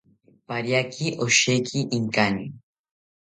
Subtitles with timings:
[0.47, 2.45] Pariaki osheki inkani